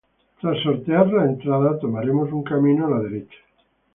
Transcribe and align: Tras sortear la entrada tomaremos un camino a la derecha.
Tras 0.41 0.57
sortear 0.63 1.09
la 1.13 1.25
entrada 1.25 1.77
tomaremos 1.79 2.31
un 2.33 2.41
camino 2.41 2.87
a 2.87 2.89
la 2.89 3.01
derecha. 3.03 3.37